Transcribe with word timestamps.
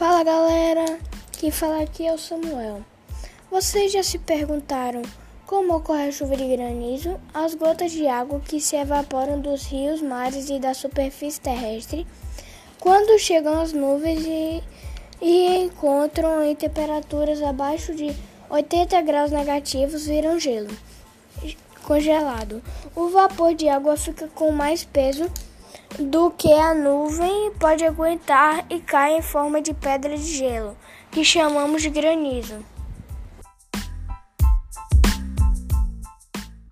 Fala 0.00 0.24
galera, 0.24 0.98
quem 1.32 1.50
fala 1.50 1.82
aqui 1.82 2.06
é 2.06 2.14
o 2.14 2.16
Samuel. 2.16 2.82
Vocês 3.50 3.92
já 3.92 4.02
se 4.02 4.18
perguntaram 4.18 5.02
como 5.44 5.76
ocorre 5.76 6.08
a 6.08 6.10
chuva 6.10 6.38
de 6.38 6.56
granizo? 6.56 7.20
As 7.34 7.54
gotas 7.54 7.92
de 7.92 8.06
água 8.06 8.40
que 8.40 8.62
se 8.62 8.76
evaporam 8.76 9.38
dos 9.38 9.66
rios, 9.66 10.00
mares 10.00 10.48
e 10.48 10.58
da 10.58 10.72
superfície 10.72 11.38
terrestre, 11.38 12.06
quando 12.78 13.18
chegam 13.18 13.60
às 13.60 13.74
nuvens 13.74 14.24
e, 14.24 14.64
e 15.20 15.64
encontram 15.64 16.42
em 16.42 16.56
temperaturas 16.56 17.42
abaixo 17.42 17.94
de 17.94 18.16
80 18.48 19.02
graus 19.02 19.30
negativos, 19.30 20.06
viram 20.06 20.40
gelo 20.40 20.74
congelado. 21.82 22.62
O 22.96 23.10
vapor 23.10 23.54
de 23.54 23.68
água 23.68 23.98
fica 23.98 24.28
com 24.28 24.50
mais 24.50 24.82
peso 24.82 25.30
do 25.98 26.30
que 26.30 26.52
a 26.52 26.74
nuvem 26.74 27.52
pode 27.58 27.84
aguentar 27.84 28.64
e 28.70 28.80
cai 28.80 29.16
em 29.16 29.22
forma 29.22 29.60
de 29.60 29.74
pedra 29.74 30.16
de 30.16 30.24
gelo, 30.24 30.76
que 31.10 31.24
chamamos 31.24 31.82
de 31.82 31.90
granizo. 31.90 32.64